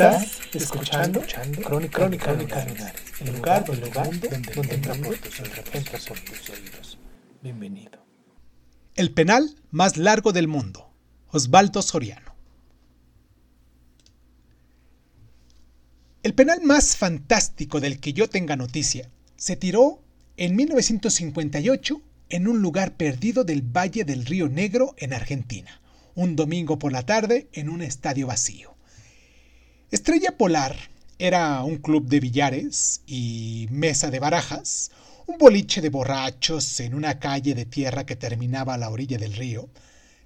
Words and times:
Estás 0.00 0.40
escuchando, 0.54 1.20
Crónica, 1.62 1.98
Crónica, 1.98 2.24
Crónica 2.24 2.64
Lunares, 2.64 3.02
el 3.20 3.36
lugar, 3.36 3.64
el 3.68 3.80
lugar 3.80 4.06
donde, 4.06 4.28
donde 4.54 4.74
entra 4.74 4.94
por 4.94 5.18
tus 5.18 5.40
oídos, 5.40 5.74
entra 5.74 5.98
por 6.08 6.20
tus 6.20 6.48
oídos. 6.48 6.98
Bienvenido. 7.42 8.02
El 8.94 9.12
penal 9.12 9.54
más 9.70 9.98
largo 9.98 10.32
del 10.32 10.48
mundo. 10.48 10.90
Osvaldo 11.32 11.82
Soriano. 11.82 12.34
El 16.22 16.32
penal 16.32 16.62
más 16.62 16.96
fantástico 16.96 17.78
del 17.78 18.00
que 18.00 18.14
yo 18.14 18.30
tenga 18.30 18.56
noticia 18.56 19.10
se 19.36 19.56
tiró 19.56 20.02
en 20.38 20.56
1958 20.56 22.00
en 22.30 22.48
un 22.48 22.62
lugar 22.62 22.96
perdido 22.96 23.44
del 23.44 23.60
Valle 23.60 24.04
del 24.04 24.24
Río 24.24 24.48
Negro 24.48 24.94
en 24.96 25.12
Argentina, 25.12 25.82
un 26.14 26.36
domingo 26.36 26.78
por 26.78 26.90
la 26.90 27.04
tarde 27.04 27.50
en 27.52 27.68
un 27.68 27.82
estadio 27.82 28.28
vacío. 28.28 28.79
Estrella 29.90 30.30
Polar 30.38 30.76
era 31.18 31.64
un 31.64 31.78
club 31.78 32.06
de 32.06 32.20
billares 32.20 33.00
y 33.08 33.66
mesa 33.72 34.08
de 34.12 34.20
barajas, 34.20 34.92
un 35.26 35.36
boliche 35.36 35.80
de 35.80 35.88
borrachos 35.88 36.78
en 36.78 36.94
una 36.94 37.18
calle 37.18 37.56
de 37.56 37.64
tierra 37.64 38.06
que 38.06 38.14
terminaba 38.14 38.74
a 38.74 38.78
la 38.78 38.88
orilla 38.88 39.18
del 39.18 39.32
río. 39.32 39.68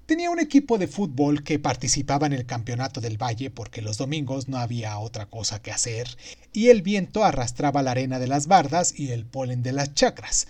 Tenía 0.05 0.29
un 0.29 0.39
equipo 0.39 0.77
de 0.77 0.87
fútbol 0.87 1.43
que 1.43 1.59
participaba 1.59 2.27
en 2.27 2.35
el 2.35 2.45
campeonato 2.45 3.01
del 3.01 3.17
valle 3.17 3.49
porque 3.49 3.81
los 3.81 3.97
domingos 3.97 4.49
no 4.49 4.59
había 4.59 4.99
otra 4.99 5.31
cosa 5.31 5.63
que 5.63 5.73
hacer 5.73 6.15
y 6.53 6.69
el 6.69 6.83
viento 6.83 7.25
arrastraba 7.25 7.83
la 7.83 7.93
arena 7.93 8.19
de 8.19 8.27
las 8.27 8.47
bardas 8.47 8.93
y 8.95 9.13
el 9.13 9.25
polen 9.25 9.63
de 9.63 9.73
las 9.73 9.95
chacras. 9.95 10.47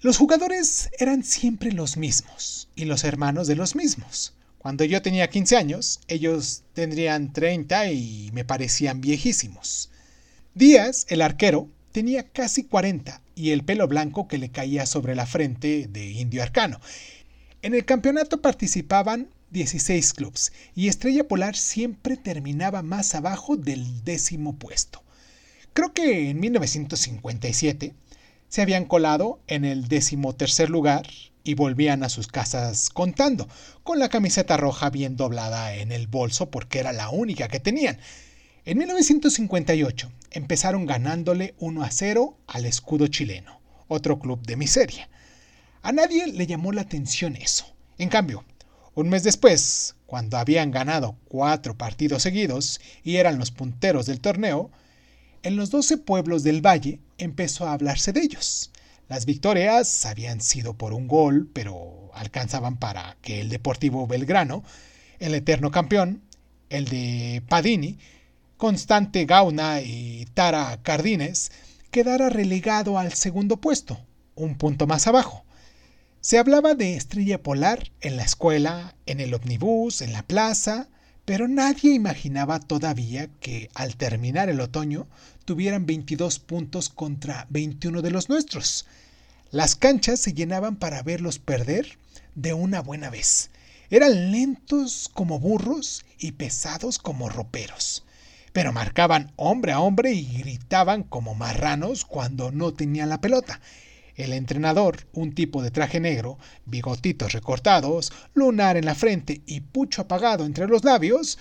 Los 0.00 0.16
jugadores 0.16 0.90
eran 0.98 1.22
siempre 1.22 1.70
los 1.70 1.96
mismos 1.96 2.68
y 2.74 2.86
los 2.86 3.04
hermanos 3.04 3.46
de 3.46 3.54
los 3.54 3.76
mismos. 3.76 4.35
Cuando 4.66 4.84
yo 4.84 5.00
tenía 5.00 5.30
15 5.30 5.56
años, 5.56 6.00
ellos 6.08 6.64
tendrían 6.72 7.32
30 7.32 7.92
y 7.92 8.30
me 8.32 8.44
parecían 8.44 9.00
viejísimos. 9.00 9.90
Díaz, 10.56 11.06
el 11.08 11.22
arquero, 11.22 11.68
tenía 11.92 12.24
casi 12.24 12.64
40 12.64 13.22
y 13.36 13.52
el 13.52 13.62
pelo 13.62 13.86
blanco 13.86 14.26
que 14.26 14.38
le 14.38 14.48
caía 14.48 14.84
sobre 14.86 15.14
la 15.14 15.24
frente 15.24 15.86
de 15.86 16.06
indio 16.10 16.42
arcano. 16.42 16.80
En 17.62 17.76
el 17.76 17.84
campeonato 17.84 18.42
participaban 18.42 19.28
16 19.50 20.12
clubes 20.14 20.52
y 20.74 20.88
Estrella 20.88 21.28
Polar 21.28 21.54
siempre 21.54 22.16
terminaba 22.16 22.82
más 22.82 23.14
abajo 23.14 23.56
del 23.56 24.02
décimo 24.02 24.56
puesto. 24.56 25.00
Creo 25.74 25.92
que 25.92 26.30
en 26.30 26.40
1957 26.40 27.94
se 28.48 28.62
habían 28.62 28.84
colado 28.84 29.38
en 29.46 29.64
el 29.64 29.86
decimotercer 29.86 30.70
lugar 30.70 31.06
y 31.46 31.54
volvían 31.54 32.02
a 32.02 32.08
sus 32.08 32.26
casas 32.26 32.90
contando, 32.90 33.48
con 33.84 34.00
la 34.00 34.08
camiseta 34.08 34.56
roja 34.56 34.90
bien 34.90 35.16
doblada 35.16 35.76
en 35.76 35.92
el 35.92 36.08
bolso 36.08 36.50
porque 36.50 36.80
era 36.80 36.92
la 36.92 37.08
única 37.08 37.46
que 37.46 37.60
tenían. 37.60 37.98
En 38.64 38.78
1958 38.78 40.10
empezaron 40.32 40.86
ganándole 40.86 41.54
1 41.60 41.84
a 41.84 41.90
0 41.92 42.36
al 42.48 42.66
escudo 42.66 43.06
chileno, 43.06 43.60
otro 43.86 44.18
club 44.18 44.44
de 44.44 44.56
miseria. 44.56 45.08
A 45.82 45.92
nadie 45.92 46.26
le 46.26 46.48
llamó 46.48 46.72
la 46.72 46.82
atención 46.82 47.36
eso. 47.36 47.64
En 47.96 48.08
cambio, 48.08 48.44
un 48.96 49.08
mes 49.08 49.22
después, 49.22 49.94
cuando 50.06 50.38
habían 50.38 50.72
ganado 50.72 51.16
cuatro 51.28 51.78
partidos 51.78 52.24
seguidos 52.24 52.80
y 53.04 53.16
eran 53.18 53.38
los 53.38 53.52
punteros 53.52 54.06
del 54.06 54.20
torneo, 54.20 54.72
en 55.44 55.54
los 55.54 55.70
12 55.70 55.98
pueblos 55.98 56.42
del 56.42 56.60
valle 56.60 56.98
empezó 57.18 57.68
a 57.68 57.72
hablarse 57.72 58.12
de 58.12 58.22
ellos. 58.22 58.72
Las 59.08 59.24
victorias 59.24 60.04
habían 60.04 60.40
sido 60.40 60.74
por 60.74 60.92
un 60.92 61.06
gol, 61.06 61.48
pero 61.52 62.10
alcanzaban 62.12 62.76
para 62.76 63.16
que 63.22 63.40
el 63.40 63.48
Deportivo 63.48 64.06
Belgrano, 64.08 64.64
el 65.20 65.34
eterno 65.34 65.70
campeón, 65.70 66.22
el 66.70 66.86
de 66.86 67.42
Padini, 67.48 67.98
Constante 68.56 69.24
Gauna 69.24 69.80
y 69.80 70.26
Tara 70.34 70.80
Cardines, 70.82 71.52
quedara 71.92 72.30
relegado 72.30 72.98
al 72.98 73.12
segundo 73.12 73.58
puesto, 73.58 74.00
un 74.34 74.56
punto 74.56 74.88
más 74.88 75.06
abajo. 75.06 75.44
Se 76.20 76.38
hablaba 76.38 76.74
de 76.74 76.96
estrella 76.96 77.40
polar 77.40 77.92
en 78.00 78.16
la 78.16 78.24
escuela, 78.24 78.96
en 79.06 79.20
el 79.20 79.32
omnibus, 79.34 80.02
en 80.02 80.12
la 80.12 80.24
plaza, 80.24 80.88
pero 81.24 81.46
nadie 81.46 81.94
imaginaba 81.94 82.58
todavía 82.58 83.28
que 83.38 83.70
al 83.74 83.94
terminar 83.94 84.48
el 84.48 84.60
otoño 84.60 85.06
tuvieran 85.46 85.86
22 85.86 86.40
puntos 86.40 86.90
contra 86.90 87.46
21 87.48 88.02
de 88.02 88.10
los 88.10 88.28
nuestros. 88.28 88.84
Las 89.50 89.76
canchas 89.76 90.20
se 90.20 90.34
llenaban 90.34 90.76
para 90.76 91.02
verlos 91.02 91.38
perder 91.38 91.98
de 92.34 92.52
una 92.52 92.82
buena 92.82 93.08
vez. 93.08 93.50
Eran 93.88 94.32
lentos 94.32 95.08
como 95.14 95.38
burros 95.38 96.04
y 96.18 96.32
pesados 96.32 96.98
como 96.98 97.28
roperos, 97.28 98.04
pero 98.52 98.72
marcaban 98.72 99.32
hombre 99.36 99.72
a 99.72 99.80
hombre 99.80 100.12
y 100.12 100.38
gritaban 100.38 101.04
como 101.04 101.34
marranos 101.34 102.04
cuando 102.04 102.50
no 102.50 102.74
tenían 102.74 103.08
la 103.08 103.20
pelota. 103.20 103.60
El 104.16 104.32
entrenador, 104.32 105.06
un 105.12 105.34
tipo 105.34 105.62
de 105.62 105.70
traje 105.70 106.00
negro, 106.00 106.38
bigotitos 106.64 107.32
recortados, 107.32 108.12
lunar 108.34 108.76
en 108.76 108.86
la 108.86 108.94
frente 108.94 109.42
y 109.46 109.60
pucho 109.60 110.02
apagado 110.02 110.44
entre 110.44 110.66
los 110.66 110.84
labios, 110.84 111.38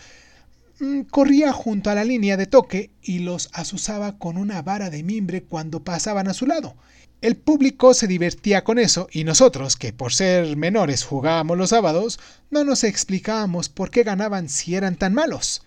corría 1.10 1.54
junto 1.54 1.90
a 1.90 1.96
la 1.96 2.04
línea 2.04 2.38
de 2.38 2.48
toque 2.48 2.92
y 3.02 3.20
los 3.20 3.50
azuzaba 3.54 4.18
con 4.18 4.38
una 4.38 4.62
vara 4.62 4.90
de 4.90 5.04
mimbre 5.04 5.44
cuando 5.44 5.84
pasaban 5.84 6.28
a 6.28 6.34
su 6.34 6.46
lado. 6.46 6.76
El 7.22 7.38
público 7.38 7.94
se 7.94 8.08
divertía 8.08 8.64
con 8.64 8.78
eso 8.78 9.08
y 9.12 9.24
nosotros, 9.24 9.78
que 9.78 9.94
por 9.94 10.14
ser 10.14 10.58
menores 10.58 11.04
jugábamos 11.04 11.58
los 11.58 11.70
sábados, 11.70 12.20
no 12.52 12.64
nos 12.64 12.84
explicábamos 12.84 13.70
por 13.70 13.90
qué 13.90 14.04
ganaban 14.04 14.50
si 14.50 14.76
eran 14.76 14.96
tan 14.96 15.14
malos. 15.14 15.64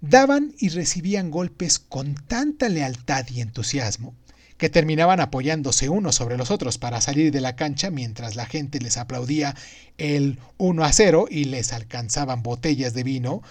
Daban 0.00 0.54
y 0.58 0.68
recibían 0.68 1.30
golpes 1.30 1.78
con 1.78 2.14
tanta 2.14 2.68
lealtad 2.68 3.26
y 3.30 3.40
entusiasmo 3.40 4.14
que 4.58 4.68
terminaban 4.68 5.20
apoyándose 5.20 5.88
unos 5.88 6.16
sobre 6.16 6.36
los 6.36 6.50
otros 6.50 6.78
para 6.78 7.00
salir 7.00 7.30
de 7.30 7.40
la 7.40 7.54
cancha 7.54 7.90
mientras 7.90 8.34
la 8.34 8.44
gente 8.44 8.80
les 8.80 8.96
aplaudía 8.96 9.54
el 9.98 10.40
1 10.56 10.84
a 10.84 10.92
0 10.92 11.26
y 11.30 11.44
les 11.44 11.72
alcanzaban 11.72 12.42
botellas 12.42 12.92
de 12.92 13.04
vino 13.04 13.42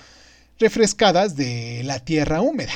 refrescadas 0.60 1.36
de 1.36 1.82
la 1.84 2.00
tierra 2.00 2.42
húmeda. 2.42 2.74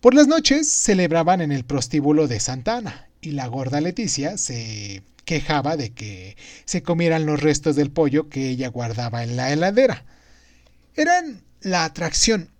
Por 0.00 0.14
las 0.14 0.26
noches 0.26 0.68
celebraban 0.68 1.40
en 1.40 1.52
el 1.52 1.64
prostíbulo 1.64 2.28
de 2.28 2.40
Santa 2.40 2.76
Ana 2.76 3.08
y 3.20 3.30
la 3.32 3.46
gorda 3.46 3.80
Leticia 3.80 4.36
se 4.36 5.02
quejaba 5.24 5.76
de 5.76 5.90
que 5.90 6.36
se 6.66 6.82
comieran 6.82 7.26
los 7.26 7.40
restos 7.40 7.76
del 7.76 7.90
pollo 7.90 8.28
que 8.28 8.50
ella 8.50 8.68
guardaba 8.68 9.22
en 9.22 9.36
la 9.36 9.52
heladera. 9.52 10.04
Eran 10.94 11.42
la 11.62 11.84
atracción 11.84 12.50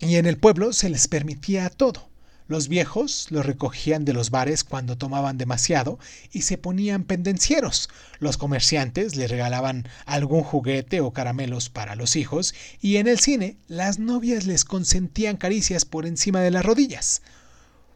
y 0.00 0.16
en 0.16 0.26
el 0.26 0.38
pueblo 0.38 0.72
se 0.72 0.88
les 0.88 1.06
permitía 1.08 1.68
todo. 1.68 2.11
Los 2.48 2.68
viejos 2.68 3.28
los 3.30 3.46
recogían 3.46 4.04
de 4.04 4.12
los 4.12 4.30
bares 4.30 4.64
cuando 4.64 4.98
tomaban 4.98 5.38
demasiado 5.38 5.98
y 6.32 6.42
se 6.42 6.58
ponían 6.58 7.04
pendencieros. 7.04 7.88
Los 8.18 8.36
comerciantes 8.36 9.16
les 9.16 9.30
regalaban 9.30 9.88
algún 10.06 10.42
juguete 10.42 11.00
o 11.00 11.12
caramelos 11.12 11.70
para 11.70 11.94
los 11.94 12.16
hijos 12.16 12.54
y 12.80 12.96
en 12.96 13.06
el 13.06 13.18
cine 13.18 13.56
las 13.68 13.98
novias 13.98 14.44
les 14.46 14.64
consentían 14.64 15.36
caricias 15.36 15.84
por 15.84 16.04
encima 16.04 16.40
de 16.40 16.50
las 16.50 16.64
rodillas. 16.64 17.22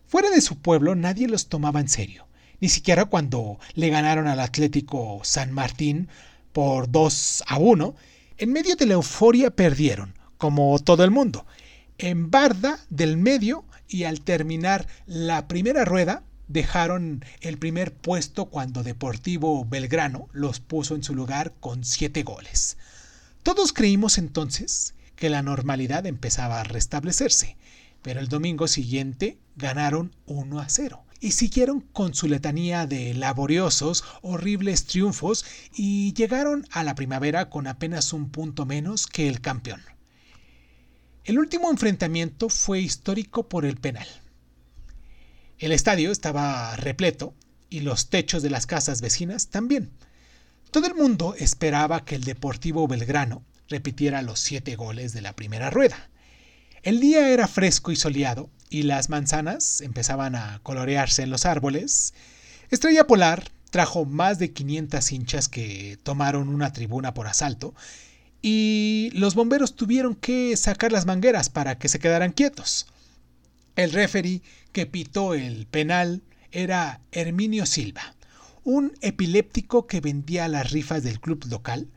Fuera 0.06 0.30
de 0.30 0.40
su 0.40 0.56
pueblo 0.56 0.94
nadie 0.94 1.26
los 1.26 1.48
tomaba 1.48 1.80
en 1.80 1.88
serio, 1.88 2.28
ni 2.60 2.68
siquiera 2.68 3.06
cuando 3.06 3.58
le 3.74 3.90
ganaron 3.90 4.28
al 4.28 4.38
Atlético 4.38 5.20
San 5.24 5.52
Martín 5.52 6.08
por 6.52 6.90
2 6.90 7.44
a 7.46 7.58
1. 7.58 7.94
En 8.38 8.52
medio 8.52 8.76
de 8.76 8.86
la 8.86 8.94
euforia 8.94 9.50
perdieron, 9.50 10.14
como 10.38 10.78
todo 10.78 11.02
el 11.02 11.10
mundo. 11.10 11.44
En 11.98 12.30
Barda 12.30 12.78
del 12.88 13.16
medio 13.16 13.64
y 13.88 14.04
al 14.04 14.20
terminar 14.20 14.86
la 15.06 15.48
primera 15.48 15.84
rueda 15.84 16.22
dejaron 16.48 17.24
el 17.40 17.58
primer 17.58 17.92
puesto 17.92 18.46
cuando 18.46 18.82
Deportivo 18.82 19.64
Belgrano 19.64 20.28
los 20.32 20.60
puso 20.60 20.94
en 20.94 21.02
su 21.02 21.14
lugar 21.14 21.54
con 21.60 21.84
siete 21.84 22.22
goles. 22.22 22.76
Todos 23.42 23.72
creímos 23.72 24.18
entonces 24.18 24.94
que 25.16 25.30
la 25.30 25.42
normalidad 25.42 26.06
empezaba 26.06 26.60
a 26.60 26.64
restablecerse, 26.64 27.56
pero 28.02 28.20
el 28.20 28.28
domingo 28.28 28.68
siguiente 28.68 29.38
ganaron 29.56 30.14
1 30.26 30.60
a 30.60 30.68
0 30.68 31.02
y 31.20 31.32
siguieron 31.32 31.80
con 31.80 32.14
su 32.14 32.28
letanía 32.28 32.86
de 32.86 33.14
laboriosos, 33.14 34.04
horribles 34.22 34.84
triunfos 34.84 35.44
y 35.74 36.12
llegaron 36.12 36.66
a 36.70 36.84
la 36.84 36.94
primavera 36.94 37.48
con 37.48 37.66
apenas 37.66 38.12
un 38.12 38.30
punto 38.30 38.66
menos 38.66 39.06
que 39.06 39.28
el 39.28 39.40
campeón. 39.40 39.80
El 41.26 41.40
último 41.40 41.72
enfrentamiento 41.72 42.48
fue 42.48 42.78
histórico 42.78 43.48
por 43.48 43.64
el 43.64 43.76
penal. 43.76 44.06
El 45.58 45.72
estadio 45.72 46.12
estaba 46.12 46.76
repleto 46.76 47.34
y 47.68 47.80
los 47.80 48.10
techos 48.10 48.44
de 48.44 48.50
las 48.50 48.66
casas 48.66 49.00
vecinas 49.00 49.48
también. 49.48 49.90
Todo 50.70 50.86
el 50.86 50.94
mundo 50.94 51.34
esperaba 51.36 52.04
que 52.04 52.14
el 52.14 52.22
Deportivo 52.22 52.86
Belgrano 52.86 53.42
repitiera 53.68 54.22
los 54.22 54.38
siete 54.38 54.76
goles 54.76 55.12
de 55.14 55.20
la 55.20 55.34
primera 55.34 55.68
rueda. 55.68 56.10
El 56.84 57.00
día 57.00 57.28
era 57.30 57.48
fresco 57.48 57.90
y 57.90 57.96
soleado 57.96 58.48
y 58.70 58.84
las 58.84 59.10
manzanas 59.10 59.80
empezaban 59.80 60.36
a 60.36 60.60
colorearse 60.62 61.24
en 61.24 61.30
los 61.30 61.44
árboles. 61.44 62.14
Estrella 62.70 63.08
Polar 63.08 63.50
trajo 63.70 64.04
más 64.04 64.38
de 64.38 64.52
500 64.52 65.10
hinchas 65.10 65.48
que 65.48 65.98
tomaron 66.04 66.48
una 66.48 66.72
tribuna 66.72 67.14
por 67.14 67.26
asalto 67.26 67.74
y 68.48 69.10
los 69.12 69.34
bomberos 69.34 69.74
tuvieron 69.74 70.14
que 70.14 70.56
sacar 70.56 70.92
las 70.92 71.04
mangueras 71.04 71.50
para 71.50 71.78
que 71.78 71.88
se 71.88 71.98
quedaran 71.98 72.30
quietos. 72.30 72.86
El 73.74 73.90
referee 73.90 74.40
que 74.70 74.86
pitó 74.86 75.34
el 75.34 75.66
penal 75.66 76.22
era 76.52 77.00
Herminio 77.10 77.66
Silva, 77.66 78.14
un 78.62 78.92
epiléptico 79.00 79.88
que 79.88 80.00
vendía 80.00 80.46
las 80.46 80.70
rifas 80.70 81.02
del 81.02 81.18
club 81.18 81.44
local 81.50 81.88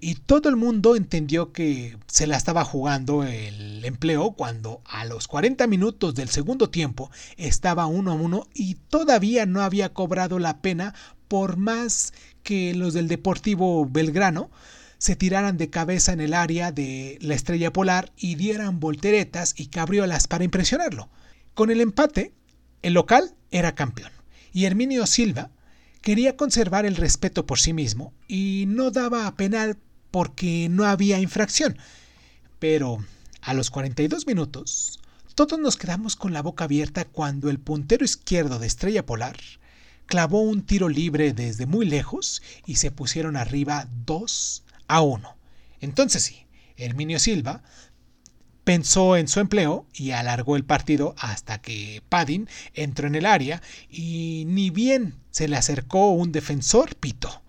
y 0.00 0.14
todo 0.14 0.48
el 0.48 0.56
mundo 0.56 0.96
entendió 0.96 1.52
que 1.52 1.98
se 2.06 2.26
la 2.26 2.38
estaba 2.38 2.64
jugando 2.64 3.24
el 3.24 3.84
empleo 3.84 4.30
cuando 4.30 4.80
a 4.86 5.04
los 5.04 5.28
40 5.28 5.66
minutos 5.66 6.14
del 6.14 6.30
segundo 6.30 6.70
tiempo 6.70 7.10
estaba 7.36 7.84
uno 7.84 8.12
a 8.12 8.14
uno 8.14 8.46
y 8.54 8.76
todavía 8.76 9.44
no 9.44 9.60
había 9.60 9.92
cobrado 9.92 10.38
la 10.38 10.62
pena 10.62 10.94
por 11.28 11.58
más 11.58 12.14
que 12.42 12.74
los 12.74 12.94
del 12.94 13.08
Deportivo 13.08 13.84
Belgrano 13.84 14.48
se 14.98 15.14
tiraran 15.16 15.56
de 15.56 15.70
cabeza 15.70 16.12
en 16.12 16.20
el 16.20 16.34
área 16.34 16.72
de 16.72 17.18
la 17.20 17.34
estrella 17.34 17.72
polar 17.72 18.12
y 18.16 18.34
dieran 18.34 18.80
volteretas 18.80 19.54
y 19.56 19.68
cabriolas 19.68 20.26
para 20.26 20.44
impresionarlo. 20.44 21.08
Con 21.54 21.70
el 21.70 21.80
empate, 21.80 22.34
el 22.82 22.94
local 22.94 23.34
era 23.50 23.74
campeón 23.74 24.12
y 24.52 24.64
Herminio 24.64 25.06
Silva 25.06 25.50
quería 26.00 26.36
conservar 26.36 26.84
el 26.84 26.96
respeto 26.96 27.46
por 27.46 27.60
sí 27.60 27.72
mismo 27.72 28.12
y 28.26 28.64
no 28.66 28.90
daba 28.90 29.34
penal 29.36 29.78
porque 30.10 30.68
no 30.68 30.84
había 30.84 31.20
infracción. 31.20 31.78
Pero 32.58 32.98
a 33.40 33.54
los 33.54 33.70
42 33.70 34.26
minutos, 34.26 35.00
todos 35.34 35.58
nos 35.60 35.76
quedamos 35.76 36.16
con 36.16 36.32
la 36.32 36.42
boca 36.42 36.64
abierta 36.64 37.04
cuando 37.04 37.50
el 37.50 37.60
puntero 37.60 38.04
izquierdo 38.04 38.58
de 38.58 38.66
Estrella 38.66 39.06
Polar 39.06 39.38
clavó 40.06 40.40
un 40.40 40.62
tiro 40.62 40.88
libre 40.88 41.32
desde 41.32 41.66
muy 41.66 41.86
lejos 41.86 42.42
y 42.66 42.76
se 42.76 42.90
pusieron 42.90 43.36
arriba 43.36 43.86
2 44.06 44.64
a 44.88 45.00
1. 45.02 45.36
Entonces 45.80 46.22
sí, 46.22 46.46
Herminio 46.76 47.18
Silva 47.18 47.62
pensó 48.64 49.16
en 49.16 49.28
su 49.28 49.40
empleo 49.40 49.86
y 49.94 50.10
alargó 50.10 50.56
el 50.56 50.64
partido 50.64 51.14
hasta 51.18 51.58
que 51.58 52.02
Padin 52.08 52.48
entró 52.74 53.06
en 53.06 53.14
el 53.14 53.24
área 53.24 53.62
y 53.88 54.44
ni 54.46 54.68
bien 54.70 55.14
se 55.30 55.48
le 55.48 55.56
acercó 55.56 56.10
un 56.10 56.32
defensor 56.32 56.94
pito. 56.96 57.42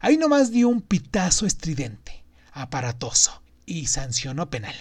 Ahí 0.00 0.16
nomás 0.16 0.50
dio 0.50 0.68
un 0.68 0.80
pitazo 0.80 1.46
estridente, 1.46 2.24
aparatoso, 2.52 3.42
y 3.66 3.86
sancionó 3.86 4.50
penal. 4.50 4.74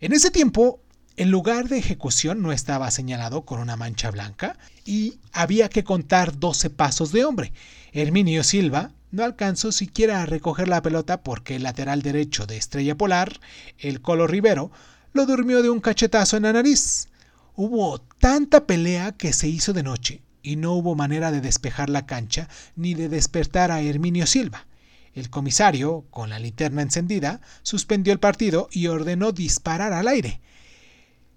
En 0.00 0.12
ese 0.12 0.30
tiempo, 0.30 0.80
el 1.16 1.28
lugar 1.28 1.68
de 1.68 1.76
ejecución 1.76 2.40
no 2.40 2.52
estaba 2.52 2.90
señalado 2.90 3.44
con 3.44 3.60
una 3.60 3.76
mancha 3.76 4.10
blanca 4.10 4.56
y 4.86 5.18
había 5.32 5.68
que 5.68 5.84
contar 5.84 6.38
12 6.38 6.70
pasos 6.70 7.12
de 7.12 7.26
hombre. 7.26 7.52
Herminio 7.92 8.42
Silva 8.44 8.92
no 9.10 9.24
alcanzó 9.24 9.72
siquiera 9.72 10.22
a 10.22 10.26
recoger 10.26 10.68
la 10.68 10.82
pelota 10.82 11.22
porque 11.22 11.56
el 11.56 11.62
lateral 11.62 12.02
derecho 12.02 12.46
de 12.46 12.56
Estrella 12.56 12.96
Polar, 12.96 13.40
el 13.78 14.00
Colo 14.00 14.26
Rivero, 14.26 14.70
lo 15.12 15.26
durmió 15.26 15.62
de 15.62 15.70
un 15.70 15.80
cachetazo 15.80 16.36
en 16.36 16.44
la 16.44 16.52
nariz. 16.52 17.08
Hubo 17.56 18.00
tanta 18.18 18.66
pelea 18.66 19.12
que 19.12 19.32
se 19.32 19.48
hizo 19.48 19.72
de 19.72 19.82
noche 19.82 20.22
y 20.42 20.56
no 20.56 20.72
hubo 20.74 20.94
manera 20.94 21.30
de 21.30 21.40
despejar 21.40 21.90
la 21.90 22.06
cancha 22.06 22.48
ni 22.76 22.94
de 22.94 23.08
despertar 23.08 23.70
a 23.70 23.82
Herminio 23.82 24.26
Silva. 24.26 24.66
El 25.12 25.28
comisario, 25.28 26.06
con 26.10 26.30
la 26.30 26.38
linterna 26.38 26.82
encendida, 26.82 27.40
suspendió 27.62 28.12
el 28.12 28.20
partido 28.20 28.68
y 28.70 28.86
ordenó 28.86 29.32
disparar 29.32 29.92
al 29.92 30.06
aire. 30.06 30.40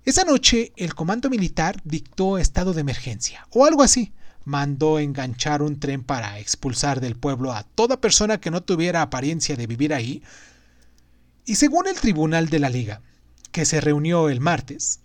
Esa 0.06 0.26
noche 0.26 0.74
el 0.76 0.94
comando 0.94 1.30
militar 1.30 1.82
dictó 1.84 2.38
estado 2.38 2.74
de 2.74 2.82
emergencia, 2.82 3.48
o 3.52 3.66
algo 3.66 3.82
así. 3.82 4.14
Mandó 4.46 5.00
enganchar 5.00 5.62
un 5.62 5.80
tren 5.80 6.04
para 6.04 6.40
expulsar 6.40 7.00
del 7.00 7.16
pueblo 7.16 7.54
a 7.54 7.64
toda 7.64 8.02
persona 8.02 8.40
que 8.40 8.52
no 8.52 8.62
tuviera 8.62 9.02
apariencia 9.02 9.56
de 9.56 9.68
vivir 9.68 9.94
ahí. 9.94 10.22
Y 11.46 11.56
según 11.56 11.88
el 11.88 11.96
Tribunal 11.96 12.50
de 12.50 12.60
la 12.60 12.70
Liga, 12.70 13.02
que 13.52 13.66
se 13.66 13.82
reunió 13.82 14.30
el 14.30 14.40
martes, 14.40 15.00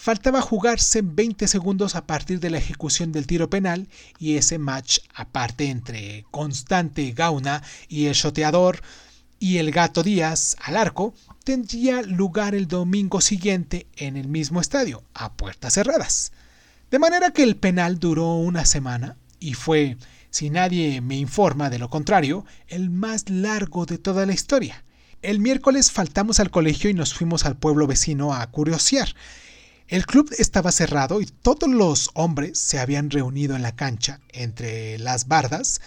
Faltaba 0.00 0.40
jugarse 0.40 1.02
20 1.02 1.48
segundos 1.48 1.96
a 1.96 2.06
partir 2.06 2.38
de 2.38 2.50
la 2.50 2.58
ejecución 2.58 3.10
del 3.10 3.26
tiro 3.26 3.50
penal 3.50 3.88
y 4.20 4.36
ese 4.36 4.56
match 4.56 5.00
aparte 5.12 5.70
entre 5.70 6.24
Constante 6.30 7.10
Gauna 7.10 7.64
y 7.88 8.06
el 8.06 8.14
shoteador 8.14 8.80
y 9.40 9.58
el 9.58 9.72
gato 9.72 10.04
Díaz 10.04 10.56
al 10.62 10.76
arco 10.76 11.14
tendría 11.42 12.02
lugar 12.02 12.54
el 12.54 12.68
domingo 12.68 13.20
siguiente 13.20 13.88
en 13.96 14.16
el 14.16 14.28
mismo 14.28 14.60
estadio, 14.60 15.02
a 15.14 15.32
puertas 15.32 15.74
cerradas. 15.74 16.30
De 16.90 16.98
manera 16.98 17.32
que 17.32 17.42
el 17.42 17.56
penal 17.56 17.98
duró 17.98 18.36
una 18.36 18.64
semana 18.64 19.16
y 19.38 19.52
fue, 19.52 19.98
si 20.30 20.48
nadie 20.48 21.02
me 21.02 21.16
informa 21.16 21.68
de 21.68 21.78
lo 21.78 21.90
contrario, 21.90 22.46
el 22.66 22.88
más 22.88 23.28
largo 23.28 23.84
de 23.84 23.98
toda 23.98 24.24
la 24.24 24.32
historia. 24.32 24.84
El 25.20 25.38
miércoles 25.40 25.90
faltamos 25.90 26.40
al 26.40 26.50
colegio 26.50 26.88
y 26.88 26.94
nos 26.94 27.12
fuimos 27.12 27.44
al 27.44 27.58
pueblo 27.58 27.86
vecino 27.86 28.32
a 28.32 28.46
curiosear. 28.46 29.14
El 29.86 30.06
club 30.06 30.30
estaba 30.38 30.72
cerrado 30.72 31.20
y 31.20 31.26
todos 31.26 31.68
los 31.68 32.10
hombres 32.14 32.58
se 32.58 32.78
habían 32.78 33.10
reunido 33.10 33.54
en 33.54 33.62
la 33.62 33.76
cancha, 33.76 34.20
entre 34.30 34.98
las 34.98 35.28
bardas. 35.28 35.82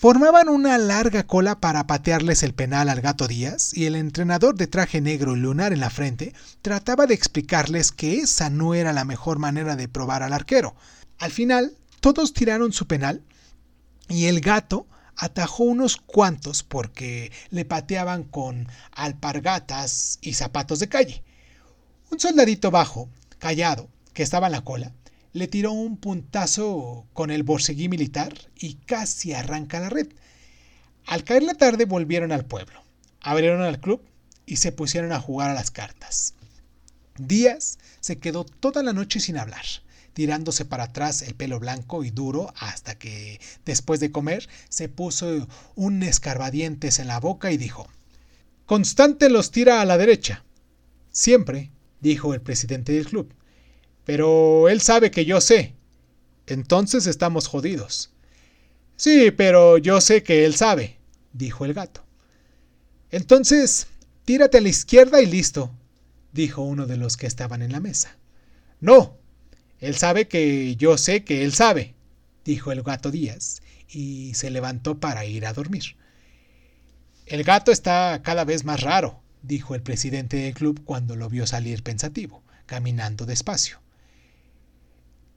Formaban 0.00 0.48
una 0.48 0.78
larga 0.78 1.26
cola 1.26 1.60
para 1.60 1.86
patearles 1.86 2.42
el 2.42 2.54
penal 2.54 2.88
al 2.88 3.02
gato 3.02 3.28
Díaz 3.28 3.76
y 3.76 3.84
el 3.84 3.96
entrenador 3.96 4.54
de 4.54 4.66
traje 4.66 5.02
negro 5.02 5.36
y 5.36 5.40
lunar 5.40 5.74
en 5.74 5.80
la 5.80 5.90
frente 5.90 6.32
trataba 6.62 7.04
de 7.04 7.12
explicarles 7.12 7.92
que 7.92 8.16
esa 8.16 8.48
no 8.48 8.72
era 8.72 8.94
la 8.94 9.04
mejor 9.04 9.38
manera 9.38 9.76
de 9.76 9.88
probar 9.88 10.22
al 10.22 10.32
arquero. 10.32 10.74
Al 11.18 11.30
final, 11.30 11.76
todos 12.00 12.32
tiraron 12.32 12.72
su 12.72 12.86
penal 12.86 13.22
y 14.08 14.24
el 14.24 14.40
gato 14.40 14.86
atajó 15.16 15.64
unos 15.64 15.98
cuantos 15.98 16.62
porque 16.62 17.30
le 17.50 17.66
pateaban 17.66 18.24
con 18.24 18.68
alpargatas 18.92 20.18
y 20.22 20.32
zapatos 20.32 20.78
de 20.78 20.88
calle. 20.88 21.24
Un 22.10 22.18
soldadito 22.18 22.70
bajo 22.70 23.10
callado, 23.38 23.90
que 24.14 24.22
estaba 24.22 24.46
en 24.46 24.52
la 24.52 24.64
cola, 24.64 24.94
le 25.32 25.46
tiró 25.46 25.72
un 25.72 25.96
puntazo 25.96 27.06
con 27.12 27.30
el 27.30 27.42
borseguí 27.42 27.88
militar 27.88 28.34
y 28.56 28.74
casi 28.74 29.32
arranca 29.32 29.80
la 29.80 29.88
red. 29.88 30.08
Al 31.06 31.24
caer 31.24 31.42
la 31.42 31.54
tarde 31.54 31.84
volvieron 31.84 32.32
al 32.32 32.44
pueblo, 32.44 32.82
abrieron 33.20 33.62
al 33.62 33.80
club 33.80 34.02
y 34.46 34.56
se 34.56 34.72
pusieron 34.72 35.12
a 35.12 35.20
jugar 35.20 35.50
a 35.50 35.54
las 35.54 35.70
cartas. 35.70 36.34
Díaz 37.18 37.78
se 38.00 38.18
quedó 38.18 38.44
toda 38.44 38.82
la 38.82 38.92
noche 38.92 39.20
sin 39.20 39.36
hablar, 39.36 39.64
tirándose 40.12 40.64
para 40.64 40.84
atrás 40.84 41.22
el 41.22 41.34
pelo 41.34 41.60
blanco 41.60 42.02
y 42.04 42.10
duro 42.10 42.52
hasta 42.56 42.96
que, 42.98 43.40
después 43.64 44.00
de 44.00 44.10
comer, 44.10 44.48
se 44.68 44.88
puso 44.88 45.46
un 45.76 46.02
escarbadientes 46.02 46.98
en 46.98 47.08
la 47.08 47.20
boca 47.20 47.52
y 47.52 47.56
dijo, 47.56 47.86
Constante 48.66 49.30
los 49.30 49.50
tira 49.50 49.80
a 49.80 49.84
la 49.84 49.98
derecha. 49.98 50.44
Siempre 51.10 51.70
dijo 52.00 52.34
el 52.34 52.40
presidente 52.40 52.92
del 52.92 53.06
club. 53.06 53.34
Pero 54.04 54.68
él 54.68 54.80
sabe 54.80 55.10
que 55.10 55.24
yo 55.24 55.40
sé. 55.40 55.74
Entonces 56.46 57.06
estamos 57.06 57.46
jodidos. 57.46 58.10
Sí, 58.96 59.30
pero 59.30 59.78
yo 59.78 60.00
sé 60.00 60.22
que 60.22 60.44
él 60.44 60.54
sabe, 60.54 60.98
dijo 61.32 61.64
el 61.64 61.74
gato. 61.74 62.04
Entonces, 63.10 63.86
tírate 64.24 64.58
a 64.58 64.60
la 64.60 64.68
izquierda 64.68 65.22
y 65.22 65.26
listo, 65.26 65.70
dijo 66.32 66.62
uno 66.62 66.86
de 66.86 66.96
los 66.96 67.16
que 67.16 67.26
estaban 67.26 67.62
en 67.62 67.72
la 67.72 67.80
mesa. 67.80 68.16
No, 68.80 69.16
él 69.78 69.96
sabe 69.96 70.28
que 70.28 70.76
yo 70.76 70.98
sé 70.98 71.24
que 71.24 71.44
él 71.44 71.52
sabe, 71.52 71.94
dijo 72.44 72.72
el 72.72 72.82
gato 72.82 73.10
Díaz, 73.10 73.62
y 73.88 74.34
se 74.34 74.50
levantó 74.50 74.98
para 75.00 75.24
ir 75.24 75.46
a 75.46 75.52
dormir. 75.52 75.96
El 77.26 77.44
gato 77.44 77.72
está 77.72 78.20
cada 78.22 78.44
vez 78.44 78.64
más 78.64 78.80
raro, 78.80 79.22
dijo 79.42 79.74
el 79.74 79.82
presidente 79.82 80.36
del 80.36 80.54
club 80.54 80.82
cuando 80.84 81.16
lo 81.16 81.28
vio 81.28 81.46
salir 81.46 81.82
pensativo, 81.82 82.42
caminando 82.66 83.24
despacio. 83.24 83.80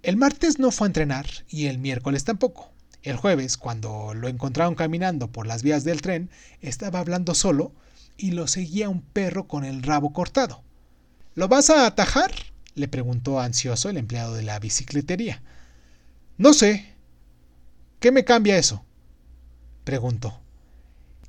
El 0.04 0.18
martes 0.18 0.60
no 0.60 0.70
fue 0.72 0.86
a 0.86 0.90
entrenar 0.90 1.26
y 1.48 1.68
el 1.68 1.78
miércoles 1.78 2.26
tampoco. 2.26 2.70
El 3.04 3.16
jueves, 3.16 3.56
cuando 3.56 4.14
lo 4.14 4.28
encontraron 4.28 4.76
caminando 4.76 5.32
por 5.32 5.48
las 5.48 5.64
vías 5.64 5.86
del 5.86 6.02
tren, 6.02 6.30
estaba 6.60 7.00
hablando 7.00 7.34
solo 7.34 7.72
y 8.18 8.32
lo 8.32 8.48
seguía 8.48 8.90
un 8.90 9.02
perro 9.02 9.48
con 9.48 9.64
el 9.64 9.82
rabo 9.82 10.12
cortado. 10.12 10.62
¿Lo 11.36 11.48
vas 11.48 11.70
a 11.70 11.88
atajar? 11.88 12.34
le 12.76 12.90
preguntó 12.90 13.40
ansioso 13.40 13.90
el 13.90 13.98
empleado 13.98 14.34
de 14.34 14.44
la 14.44 14.60
bicicletería. 14.60 15.42
No 16.38 16.52
sé. 16.52 16.86
¿Qué 18.02 18.12
me 18.12 18.26
cambia 18.26 18.58
eso? 18.58 18.84
preguntó. 19.86 20.42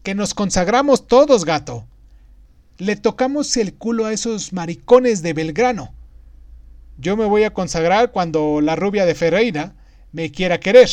Que 0.02 0.16
nos 0.16 0.34
consagramos 0.34 1.06
todos, 1.06 1.44
gato. 1.44 1.86
Le 2.78 2.96
tocamos 2.96 3.56
el 3.56 3.74
culo 3.74 4.06
a 4.06 4.12
esos 4.12 4.52
maricones 4.52 5.22
de 5.22 5.32
Belgrano. 5.32 5.94
Yo 6.96 7.16
me 7.16 7.24
voy 7.24 7.44
a 7.44 7.52
consagrar 7.52 8.12
cuando 8.12 8.60
la 8.60 8.76
rubia 8.76 9.04
de 9.04 9.14
Ferreira 9.14 9.74
me 10.12 10.30
quiera 10.30 10.60
querer, 10.60 10.88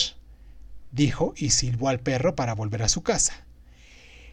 dijo 0.91 1.33
y 1.37 1.51
silbó 1.51 1.89
al 1.89 1.99
perro 1.99 2.35
para 2.35 2.55
volver 2.55 2.81
a 2.81 2.89
su 2.89 3.03
casa. 3.03 3.45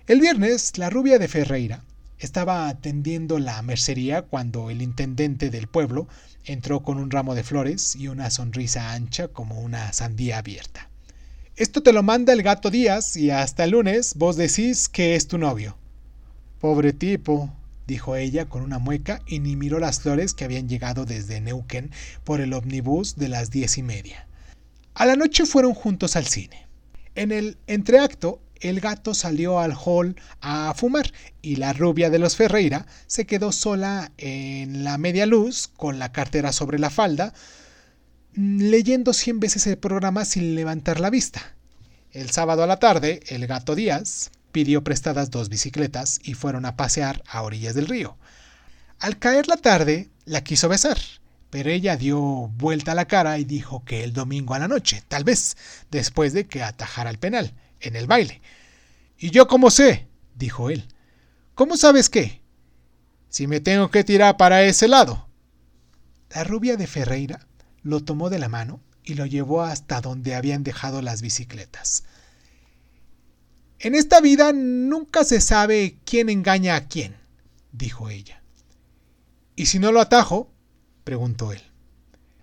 El 0.06 0.20
viernes, 0.20 0.78
la 0.78 0.88
rubia 0.88 1.18
de 1.18 1.28
Ferreira 1.28 1.84
estaba 2.18 2.68
atendiendo 2.68 3.38
la 3.38 3.60
mercería 3.62 4.22
cuando 4.22 4.70
el 4.70 4.80
intendente 4.80 5.50
del 5.50 5.68
pueblo 5.68 6.08
entró 6.44 6.82
con 6.82 6.98
un 6.98 7.10
ramo 7.10 7.34
de 7.34 7.44
flores 7.44 7.94
y 7.94 8.08
una 8.08 8.30
sonrisa 8.30 8.92
ancha 8.92 9.28
como 9.28 9.60
una 9.60 9.92
sandía 9.92 10.38
abierta. 10.38 10.88
Esto 11.56 11.82
te 11.82 11.92
lo 11.92 12.02
manda 12.02 12.32
el 12.32 12.42
gato 12.42 12.70
Díaz 12.70 13.16
y 13.16 13.30
hasta 13.30 13.64
el 13.64 13.72
lunes 13.72 14.14
vos 14.16 14.36
decís 14.36 14.88
que 14.88 15.16
es 15.16 15.28
tu 15.28 15.36
novio. 15.36 15.76
Pobre 16.60 16.92
tipo, 16.92 17.52
dijo 17.88 18.14
ella 18.16 18.44
con 18.44 18.62
una 18.62 18.78
mueca 18.78 19.22
y 19.26 19.40
ni 19.40 19.56
miró 19.56 19.80
las 19.80 20.00
flores 20.00 20.34
que 20.34 20.44
habían 20.44 20.68
llegado 20.68 21.06
desde 21.06 21.40
Neuquén 21.40 21.90
por 22.22 22.40
el 22.40 22.52
omnibus 22.52 23.16
de 23.16 23.28
las 23.28 23.50
diez 23.50 23.78
y 23.78 23.82
media. 23.82 24.28
A 24.94 25.06
la 25.06 25.16
noche 25.16 25.46
fueron 25.46 25.74
juntos 25.74 26.14
al 26.14 26.26
cine. 26.26 26.66
En 27.14 27.32
el 27.32 27.56
entreacto, 27.66 28.40
el 28.60 28.80
gato 28.80 29.14
salió 29.14 29.58
al 29.58 29.72
hall 29.72 30.16
a 30.42 30.74
fumar 30.76 31.12
y 31.40 31.56
la 31.56 31.72
rubia 31.72 32.10
de 32.10 32.18
los 32.18 32.36
Ferreira 32.36 32.86
se 33.06 33.24
quedó 33.24 33.52
sola 33.52 34.12
en 34.18 34.84
la 34.84 34.98
media 34.98 35.24
luz 35.24 35.68
con 35.74 35.98
la 35.98 36.12
cartera 36.12 36.52
sobre 36.52 36.78
la 36.78 36.90
falda, 36.90 37.32
leyendo 38.34 39.14
cien 39.14 39.40
veces 39.40 39.66
el 39.66 39.78
programa 39.78 40.26
sin 40.26 40.54
levantar 40.54 41.00
la 41.00 41.08
vista. 41.08 41.54
El 42.12 42.30
sábado 42.30 42.62
a 42.62 42.66
la 42.66 42.78
tarde, 42.78 43.20
el 43.28 43.46
gato 43.46 43.74
Díaz 43.74 44.30
pidió 44.58 44.82
prestadas 44.82 45.30
dos 45.30 45.48
bicicletas 45.50 46.18
y 46.24 46.34
fueron 46.34 46.64
a 46.64 46.74
pasear 46.74 47.22
a 47.28 47.42
orillas 47.42 47.76
del 47.76 47.86
río. 47.86 48.16
Al 48.98 49.16
caer 49.16 49.46
la 49.46 49.56
tarde, 49.56 50.10
la 50.24 50.42
quiso 50.42 50.68
besar, 50.68 50.98
pero 51.48 51.70
ella 51.70 51.96
dio 51.96 52.18
vuelta 52.18 52.96
la 52.96 53.04
cara 53.04 53.38
y 53.38 53.44
dijo 53.44 53.84
que 53.84 54.02
el 54.02 54.12
domingo 54.12 54.54
a 54.54 54.58
la 54.58 54.66
noche, 54.66 55.04
tal 55.06 55.22
vez, 55.22 55.56
después 55.92 56.32
de 56.32 56.48
que 56.48 56.64
atajara 56.64 57.08
el 57.08 57.20
penal, 57.20 57.54
en 57.78 57.94
el 57.94 58.08
baile. 58.08 58.42
¿Y 59.16 59.30
yo 59.30 59.46
cómo 59.46 59.70
sé? 59.70 60.08
dijo 60.34 60.70
él. 60.70 60.88
¿Cómo 61.54 61.76
sabes 61.76 62.08
qué? 62.08 62.42
Si 63.28 63.46
me 63.46 63.60
tengo 63.60 63.92
que 63.92 64.02
tirar 64.02 64.36
para 64.36 64.64
ese 64.64 64.88
lado. 64.88 65.28
La 66.30 66.42
rubia 66.42 66.76
de 66.76 66.88
Ferreira 66.88 67.46
lo 67.84 68.02
tomó 68.02 68.28
de 68.28 68.40
la 68.40 68.48
mano 68.48 68.80
y 69.04 69.14
lo 69.14 69.24
llevó 69.24 69.62
hasta 69.62 70.00
donde 70.00 70.34
habían 70.34 70.64
dejado 70.64 71.00
las 71.00 71.22
bicicletas. 71.22 72.02
En 73.80 73.94
esta 73.94 74.20
vida 74.20 74.52
nunca 74.52 75.22
se 75.22 75.40
sabe 75.40 75.98
quién 76.04 76.28
engaña 76.28 76.74
a 76.74 76.88
quién, 76.88 77.16
dijo 77.70 78.10
ella. 78.10 78.42
¿Y 79.54 79.66
si 79.66 79.78
no 79.78 79.92
lo 79.92 80.00
atajo? 80.00 80.52
preguntó 81.04 81.52
él. 81.52 81.62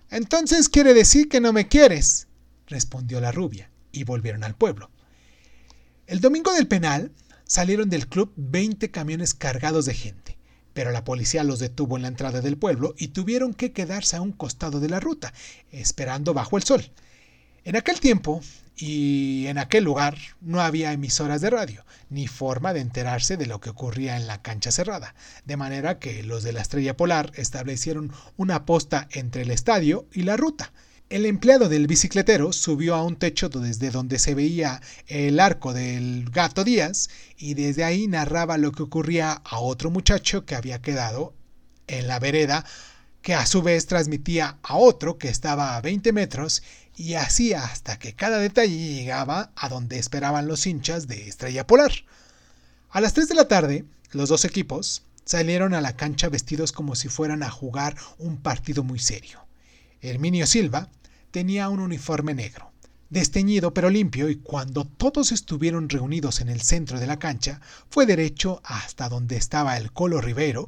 Entonces 0.10 0.70
quiere 0.70 0.94
decir 0.94 1.28
que 1.28 1.42
no 1.42 1.52
me 1.52 1.68
quieres, 1.68 2.28
respondió 2.68 3.20
la 3.20 3.34
rubia, 3.34 3.70
y 3.92 4.06
volvieron 4.06 4.46
al 4.46 4.56
pueblo. 4.56 4.92
El 6.08 6.22
domingo 6.22 6.54
del 6.54 6.68
penal 6.68 7.12
salieron 7.44 7.90
del 7.90 8.08
club 8.08 8.32
20 8.38 8.90
camiones 8.92 9.34
cargados 9.34 9.86
de 9.86 9.94
gente, 9.94 10.38
pero 10.74 10.92
la 10.92 11.04
policía 11.04 11.44
los 11.44 11.60
detuvo 11.60 11.98
en 11.98 12.04
la 12.04 12.08
entrada 12.08 12.40
del 12.40 12.58
pueblo 12.58 12.96
y 12.98 13.10
tuvieron 13.10 13.54
que 13.54 13.74
quedarse 13.74 14.16
a 14.16 14.22
un 14.22 14.32
costado 14.32 14.80
de 14.80 14.90
la 14.90 15.02
ruta, 15.02 15.34
esperando 15.72 16.34
bajo 16.34 16.58
el 16.58 16.64
sol. 16.64 16.92
En 17.66 17.76
aquel 17.76 18.00
tiempo 18.00 18.42
y 18.78 19.48
en 19.48 19.58
aquel 19.58 19.84
lugar 19.84 20.16
no 20.40 20.62
había 20.62 20.94
emisoras 20.94 21.42
de 21.42 21.50
radio, 21.50 21.84
ni 22.12 22.28
forma 22.28 22.74
de 22.74 22.82
enterarse 22.82 23.38
de 23.38 23.48
lo 23.48 23.60
que 23.60 23.72
ocurría 23.72 24.18
en 24.18 24.28
la 24.28 24.44
cancha 24.44 24.72
cerrada, 24.72 25.16
de 25.46 25.58
manera 25.58 25.98
que 25.98 26.22
los 26.22 26.44
de 26.44 26.54
la 26.54 26.62
Estrella 26.62 26.96
Polar 26.96 27.32
establecieron 27.34 28.12
una 28.38 28.66
posta 28.66 29.08
entre 29.12 29.42
el 29.42 29.50
estadio 29.50 30.06
y 30.14 30.22
la 30.22 30.38
ruta, 30.38 30.72
el 31.10 31.26
empleado 31.26 31.68
del 31.68 31.88
bicicletero 31.88 32.54
subió 32.54 32.94
a 32.94 33.04
un 33.04 33.16
techo 33.16 33.50
desde 33.50 33.90
donde 33.90 34.20
se 34.20 34.36
veía 34.36 34.80
el 35.08 35.40
arco 35.40 35.74
del 35.74 36.30
gato 36.30 36.64
Díaz 36.64 37.10
y 37.38 37.56
desde 37.56 37.84
ahí 37.84 38.08
narraba 38.08 38.60
lo 38.60 38.72
que 38.72 38.84
ocurría 38.84 39.32
a 39.44 39.60
otro 39.60 39.90
muchacho 39.90 40.46
que 40.46 40.54
había 40.54 40.84
quedado 40.84 41.34
en 41.88 42.08
la 42.08 42.20
vereda, 42.20 42.64
que 43.26 43.34
a 43.34 43.48
su 43.48 43.64
vez 43.64 43.88
transmitía 43.88 44.60
a 44.62 44.76
otro 44.78 45.18
que 45.18 45.30
estaba 45.30 45.76
a 45.76 45.82
20 45.82 46.14
metros 46.14 46.62
y 46.96 47.16
así 47.16 47.54
hasta 47.54 47.98
que 47.98 48.14
cada 48.14 48.38
detalle 48.38 48.78
llegaba 48.78 49.52
a 49.56 49.68
donde 49.68 49.98
esperaban 49.98 50.48
los 50.48 50.68
hinchas 50.68 51.08
de 51.08 51.28
Estrella 51.28 51.66
Polar. 51.66 51.92
A 52.92 53.02
las 53.02 53.16
3 53.16 53.28
de 53.30 53.34
la 53.34 53.48
tarde, 53.48 53.84
los 54.12 54.30
dos 54.30 54.46
equipos 54.46 55.02
salieron 55.26 55.74
a 55.74 55.82
la 55.82 55.96
cancha 55.96 56.30
vestidos 56.30 56.72
como 56.72 56.94
si 56.94 57.10
fueran 57.10 57.42
a 57.42 57.50
jugar 57.50 57.96
un 58.20 58.38
partido 58.38 58.84
muy 58.84 59.00
serio. 59.00 59.44
Herminio 60.02 60.46
Silva 60.46 60.92
tenía 61.32 61.70
un 61.70 61.80
uniforme 61.80 62.36
negro, 62.36 62.74
desteñido 63.10 63.74
pero 63.74 63.90
limpio, 63.90 64.30
y 64.30 64.36
cuando 64.36 64.86
todos 64.86 65.32
estuvieron 65.32 65.90
reunidos 65.90 66.42
en 66.42 66.50
el 66.50 66.62
centro 66.62 67.00
de 67.00 67.08
la 67.08 67.18
cancha, 67.18 67.60
fue 67.90 68.06
derecho 68.06 68.62
hasta 68.64 69.10
donde 69.10 69.36
estaba 69.36 69.78
el 69.78 69.92
Colo 69.92 70.22
Rivero, 70.22 70.68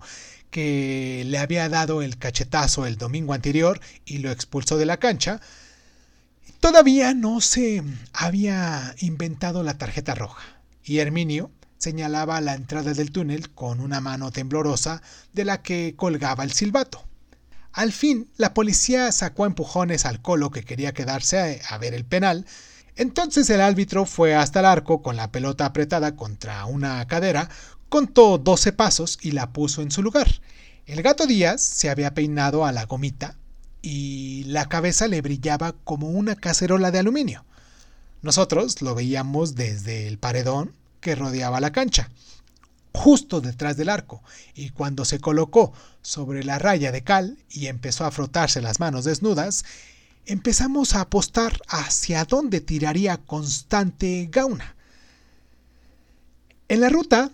que 0.50 1.24
le 1.26 1.38
había 1.38 1.70
dado 1.70 2.02
el 2.02 2.18
cachetazo 2.18 2.86
el 2.86 2.98
domingo 2.98 3.34
anterior 3.34 3.80
y 4.06 4.20
lo 4.20 4.32
expulsó 4.32 4.78
de 4.78 4.86
la 4.86 4.98
cancha. 4.98 5.42
Todavía 6.60 7.14
no 7.14 7.42
se 7.42 7.84
había 8.14 8.96
inventado 9.00 9.64
la 9.64 9.78
tarjeta 9.78 10.16
roja, 10.16 10.44
y 10.84 11.00
Herminio 11.00 11.52
señalaba 11.78 12.42
la 12.42 12.56
entrada 12.56 12.94
del 12.94 13.12
túnel 13.12 13.52
con 13.52 13.80
una 13.80 14.02
mano 14.02 14.32
temblorosa 14.32 15.02
de 15.34 15.46
la 15.46 15.62
que 15.62 15.94
colgaba 15.96 16.44
el 16.44 16.52
silbato. 16.52 17.06
Al 17.74 17.92
fin, 17.92 18.28
la 18.38 18.56
policía 18.56 19.12
sacó 19.12 19.46
empujones 19.46 20.06
al 20.06 20.22
colo 20.22 20.50
que 20.50 20.64
quería 20.64 20.94
quedarse 20.94 21.62
a, 21.70 21.78
ver 21.78 21.94
el 21.94 22.06
penal. 22.06 22.46
Entonces 22.96 23.48
el 23.52 23.62
árbitro 23.62 24.06
fue 24.06 24.34
hasta 24.34 24.62
el 24.62 24.66
arco 24.66 25.04
con 25.04 25.16
la 25.16 25.32
pelota 25.32 25.66
apretada 25.68 26.16
contra 26.16 26.66
una 26.66 27.06
cadera, 27.06 27.50
contó 27.90 28.38
12 28.38 28.74
pasos 28.74 29.18
y 29.22 29.32
la 29.32 29.52
puso 29.52 29.82
en 29.82 29.92
su 29.92 30.02
lugar. 30.02 30.28
El 30.86 31.02
gato 31.02 31.28
Díaz 31.28 31.62
se 31.62 31.90
había 31.90 32.14
peinado 32.14 32.66
a 32.66 32.72
la 32.72 32.86
gomita 32.86 33.36
y 33.82 34.44
la 34.46 34.70
cabeza 34.70 35.08
le 35.08 35.22
brillaba 35.22 35.74
como 35.84 36.10
una 36.10 36.36
cacerola 36.36 36.92
de 36.92 37.00
aluminio. 37.00 37.46
Nosotros 38.22 38.82
lo 38.82 38.96
veíamos 38.96 39.56
desde 39.56 40.08
el 40.08 40.18
paredón 40.18 40.74
que 41.02 41.16
rodeaba 41.16 41.60
la 41.60 41.72
cancha 41.72 42.10
justo 42.98 43.42
detrás 43.42 43.78
del 43.78 43.90
arco, 43.90 44.22
y 44.56 44.72
cuando 44.72 45.06
se 45.06 45.20
colocó 45.20 45.72
sobre 46.02 46.44
la 46.44 46.60
raya 46.60 46.92
de 46.92 47.04
cal 47.04 47.38
y 47.50 47.68
empezó 47.68 48.06
a 48.06 48.12
frotarse 48.12 48.60
las 48.60 48.80
manos 48.80 49.06
desnudas, 49.06 49.64
empezamos 50.26 50.96
a 50.96 51.02
apostar 51.02 51.62
hacia 51.68 52.26
dónde 52.26 52.60
tiraría 52.60 53.18
constante 53.18 54.28
Gauna. 54.32 54.76
En 56.68 56.82
la 56.82 56.90
ruta 56.90 57.32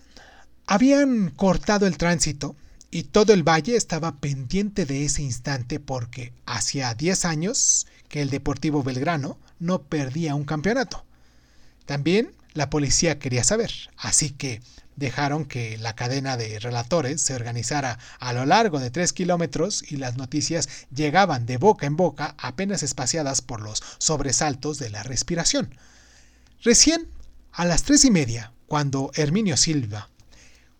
habían 0.66 1.30
cortado 1.30 1.86
el 1.86 1.98
tránsito 1.98 2.56
y 2.90 3.04
todo 3.04 3.32
el 3.32 3.42
valle 3.42 3.76
estaba 3.76 4.16
pendiente 4.16 4.86
de 4.86 5.04
ese 5.04 5.22
instante 5.22 5.80
porque 5.80 6.32
hacía 6.46 6.94
10 6.94 7.24
años 7.24 7.86
que 8.08 8.22
el 8.22 8.30
Deportivo 8.30 8.82
Belgrano 8.82 9.38
no 9.58 9.82
perdía 9.82 10.34
un 10.34 10.44
campeonato. 10.44 11.04
También 11.86 12.32
la 12.52 12.70
policía 12.70 13.18
quería 13.18 13.44
saber, 13.44 13.72
así 13.96 14.30
que 14.30 14.62
dejaron 14.96 15.44
que 15.44 15.76
la 15.78 15.96
cadena 15.96 16.36
de 16.36 16.60
relatores 16.60 17.20
se 17.20 17.34
organizara 17.34 17.98
a 18.20 18.32
lo 18.32 18.46
largo 18.46 18.78
de 18.78 18.90
tres 18.90 19.12
kilómetros 19.12 19.82
y 19.90 19.96
las 19.96 20.16
noticias 20.16 20.68
llegaban 20.94 21.46
de 21.46 21.56
boca 21.56 21.86
en 21.86 21.96
boca 21.96 22.36
apenas 22.38 22.84
espaciadas 22.84 23.42
por 23.42 23.60
los 23.60 23.82
sobresaltos 23.98 24.78
de 24.78 24.90
la 24.90 25.02
respiración. 25.02 25.74
Recién, 26.62 27.08
a 27.50 27.64
las 27.64 27.82
tres 27.82 28.04
y 28.04 28.12
media, 28.12 28.52
cuando 28.66 29.10
Herminio 29.14 29.56
Silva 29.56 30.10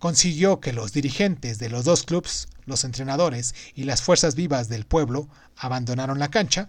consiguió 0.04 0.60
que 0.60 0.74
los 0.74 0.92
dirigentes 0.92 1.58
de 1.58 1.70
los 1.70 1.86
dos 1.86 2.02
clubes, 2.02 2.48
los 2.66 2.84
entrenadores 2.84 3.54
y 3.74 3.84
las 3.84 4.02
fuerzas 4.02 4.34
vivas 4.34 4.68
del 4.68 4.84
pueblo 4.84 5.30
abandonaron 5.56 6.18
la 6.18 6.28
cancha, 6.28 6.68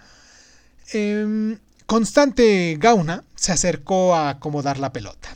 em, 0.93 1.59
Constante 1.85 2.77
Gauna 2.79 3.25
se 3.35 3.51
acercó 3.51 4.15
a 4.15 4.29
acomodar 4.29 4.79
la 4.79 4.93
pelota. 4.93 5.27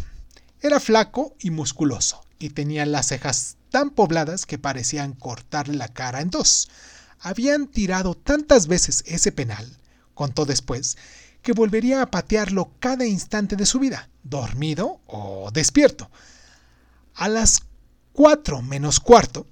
Era 0.61 0.79
flaco 0.79 1.35
y 1.41 1.49
musculoso, 1.49 2.21
y 2.39 2.51
tenía 2.51 2.85
las 2.85 3.07
cejas 3.07 3.57
tan 3.69 3.89
pobladas 3.89 4.45
que 4.45 4.57
parecían 4.57 5.11
cortarle 5.11 5.75
la 5.75 5.89
cara 5.89 6.21
en 6.21 6.29
dos. 6.29 6.69
Habían 7.19 7.67
tirado 7.67 8.15
tantas 8.15 8.67
veces 8.67 9.03
ese 9.07 9.33
penal, 9.33 9.67
contó 10.13 10.45
después, 10.45 10.95
que 11.41 11.51
volvería 11.51 12.01
a 12.01 12.11
patearlo 12.11 12.71
cada 12.79 13.05
instante 13.05 13.57
de 13.57 13.65
su 13.65 13.77
vida, 13.77 14.07
dormido 14.23 15.01
o 15.05 15.51
despierto. 15.51 16.09
A 17.13 17.27
las 17.27 17.59
cuatro 18.19 18.61
menos 18.61 18.99
cuarto, 18.99 19.47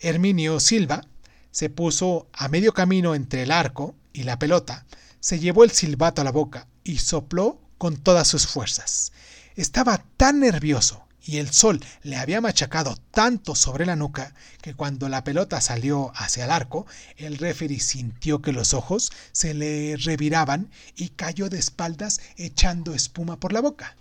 Herminio 0.00 0.58
Silva 0.58 1.06
se 1.50 1.68
puso 1.68 2.28
a 2.32 2.48
medio 2.48 2.72
camino 2.72 3.14
entre 3.14 3.42
el 3.42 3.50
arco 3.50 3.94
y 4.14 4.22
la 4.22 4.38
pelota, 4.38 4.86
se 5.20 5.38
llevó 5.38 5.64
el 5.64 5.70
silbato 5.70 6.22
a 6.22 6.24
la 6.24 6.32
boca 6.32 6.66
y 6.82 6.96
sopló 6.96 7.60
con 7.76 7.98
todas 7.98 8.26
sus 8.26 8.46
fuerzas. 8.46 9.12
Estaba 9.54 10.02
tan 10.16 10.40
nervioso 10.40 11.04
y 11.22 11.36
el 11.36 11.50
sol 11.50 11.84
le 12.04 12.16
había 12.16 12.40
machacado 12.40 12.96
tanto 13.10 13.54
sobre 13.54 13.84
la 13.84 13.96
nuca 13.96 14.32
que 14.62 14.72
cuando 14.72 15.10
la 15.10 15.22
pelota 15.22 15.60
salió 15.60 16.10
hacia 16.14 16.46
el 16.46 16.52
arco, 16.52 16.86
el 17.18 17.36
referee 17.36 17.80
sintió 17.80 18.40
que 18.40 18.52
los 18.52 18.72
ojos 18.72 19.12
se 19.32 19.52
le 19.52 19.94
reviraban 19.98 20.70
y 20.96 21.10
cayó 21.10 21.50
de 21.50 21.58
espaldas 21.58 22.22
echando 22.38 22.94
espuma 22.94 23.38
por 23.38 23.52
la 23.52 23.60
boca. 23.60 23.94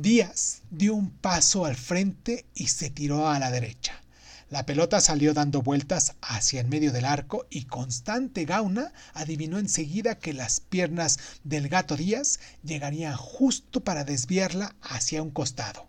Díaz 0.00 0.62
dio 0.70 0.94
un 0.94 1.10
paso 1.10 1.64
al 1.64 1.74
frente 1.74 2.46
y 2.54 2.68
se 2.68 2.88
tiró 2.88 3.28
a 3.28 3.40
la 3.40 3.50
derecha. 3.50 4.00
La 4.48 4.64
pelota 4.64 5.00
salió 5.00 5.34
dando 5.34 5.60
vueltas 5.60 6.14
hacia 6.22 6.60
el 6.60 6.68
medio 6.68 6.92
del 6.92 7.04
arco 7.04 7.48
y 7.50 7.64
Constante 7.64 8.44
Gauna 8.44 8.92
adivinó 9.12 9.58
enseguida 9.58 10.16
que 10.16 10.34
las 10.34 10.60
piernas 10.60 11.18
del 11.42 11.68
gato 11.68 11.96
Díaz 11.96 12.38
llegarían 12.62 13.16
justo 13.16 13.82
para 13.82 14.04
desviarla 14.04 14.76
hacia 14.82 15.20
un 15.20 15.30
costado. 15.30 15.88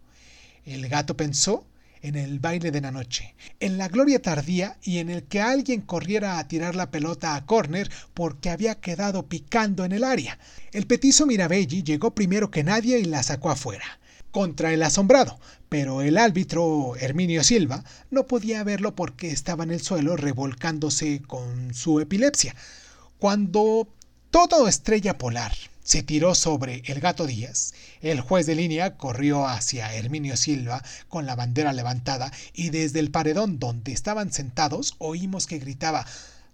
El 0.65 0.89
gato 0.89 1.15
pensó 1.15 1.67
en 2.01 2.15
el 2.15 2.39
baile 2.39 2.71
de 2.71 2.81
la 2.81 2.89
noche, 2.89 3.35
en 3.59 3.77
la 3.77 3.89
gloria 3.89 4.23
tardía 4.23 4.77
y 4.81 4.97
en 4.97 5.11
el 5.11 5.21
que 5.25 5.39
alguien 5.39 5.81
corriera 5.81 6.39
a 6.39 6.47
tirar 6.47 6.73
la 6.73 6.89
pelota 6.89 7.35
a 7.35 7.45
córner 7.45 7.91
porque 8.15 8.49
había 8.49 8.73
quedado 8.73 9.27
picando 9.27 9.85
en 9.85 9.91
el 9.91 10.03
área. 10.03 10.39
El 10.71 10.87
petizo 10.87 11.27
Mirabelli 11.27 11.83
llegó 11.83 12.15
primero 12.15 12.49
que 12.49 12.63
nadie 12.63 12.97
y 12.97 13.05
la 13.05 13.21
sacó 13.21 13.51
afuera 13.51 13.98
contra 14.31 14.73
el 14.73 14.83
asombrado, 14.83 15.39
pero 15.69 16.01
el 16.01 16.17
árbitro 16.17 16.95
Herminio 16.97 17.43
Silva 17.43 17.83
no 18.09 18.27
podía 18.27 18.63
verlo 18.63 18.95
porque 18.95 19.31
estaba 19.31 19.63
en 19.63 19.71
el 19.71 19.81
suelo 19.81 20.17
revolcándose 20.17 21.21
con 21.25 21.73
su 21.73 21.99
epilepsia. 21.99 22.55
Cuando 23.19 23.87
todo 24.31 24.67
estrella 24.67 25.17
polar 25.17 25.53
se 25.83 26.03
tiró 26.03 26.35
sobre 26.35 26.83
el 26.85 26.99
gato 26.99 27.25
Díaz, 27.25 27.73
el 28.01 28.21
juez 28.21 28.45
de 28.45 28.55
línea 28.55 28.97
corrió 28.97 29.47
hacia 29.47 29.93
Herminio 29.93 30.37
Silva 30.37 30.83
con 31.07 31.25
la 31.25 31.35
bandera 31.35 31.73
levantada 31.73 32.31
y 32.53 32.69
desde 32.69 32.99
el 32.99 33.11
paredón 33.11 33.59
donde 33.59 33.91
estaban 33.91 34.31
sentados 34.31 34.95
oímos 34.99 35.47
que 35.47 35.59
gritaba 35.59 36.05